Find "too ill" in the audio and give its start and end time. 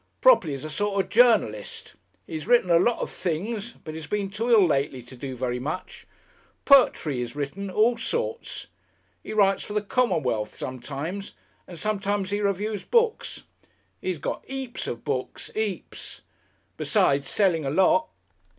4.31-4.65